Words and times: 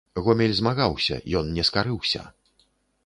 Гомель 0.27 0.53
змагаўся, 0.59 1.19
ён 1.41 1.53
не 1.59 1.63
скарыўся. 1.69 2.21